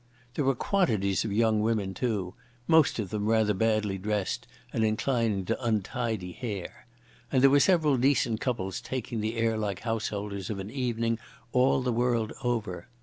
[0.33, 2.33] There were quantities of young women, too,
[2.65, 6.87] most of them rather badly dressed and inclining to untidy hair.
[7.31, 11.19] And there were several decent couples taking the air like house holders of an evening
[11.51, 12.87] all the world over.